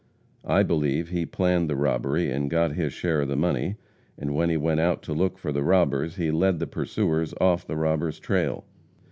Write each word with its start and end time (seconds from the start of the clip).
I 0.47 0.63
believe 0.63 1.09
he 1.09 1.27
planned 1.27 1.69
the 1.69 1.75
robbery 1.75 2.31
and 2.31 2.49
got 2.49 2.71
his 2.71 2.91
share 2.91 3.21
of 3.21 3.27
the 3.27 3.35
money, 3.35 3.75
and 4.17 4.33
when 4.33 4.49
he 4.49 4.57
went 4.57 4.79
out 4.79 5.03
to 5.03 5.13
look 5.13 5.37
for 5.37 5.51
the 5.51 5.63
robbers 5.63 6.15
he 6.15 6.31
led 6.31 6.57
the 6.57 6.65
pursuers 6.65 7.35
off 7.39 7.67
the 7.67 7.77
robbers' 7.77 8.17
trail. 8.17 8.65